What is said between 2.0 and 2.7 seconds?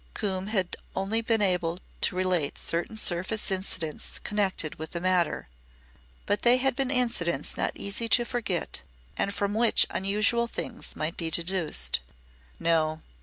to relate